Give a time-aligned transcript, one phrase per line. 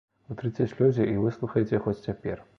[0.35, 2.45] Утрыце слёзы і выслухайце хоць цяпер.